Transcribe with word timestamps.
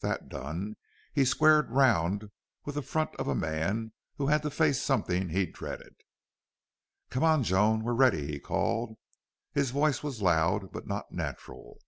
That 0.00 0.30
done, 0.30 0.76
he 1.12 1.22
squared 1.26 1.70
around 1.70 2.30
with 2.64 2.76
the 2.76 2.80
front 2.82 3.14
of 3.16 3.28
a 3.28 3.34
man 3.34 3.92
who 4.16 4.28
had 4.28 4.40
to 4.40 4.48
face 4.50 4.80
something 4.80 5.28
he 5.28 5.44
dreaded. 5.44 5.92
"Come 7.10 7.24
on, 7.24 7.42
Joan. 7.44 7.84
We're 7.84 7.92
ready," 7.92 8.26
he 8.26 8.40
called. 8.40 8.96
His 9.52 9.70
voice 9.70 10.02
was 10.02 10.22
loud, 10.22 10.72
but 10.72 10.86
not 10.86 11.12
natural. 11.12 11.78